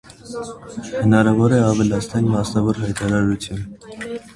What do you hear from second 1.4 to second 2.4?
է ավելացնել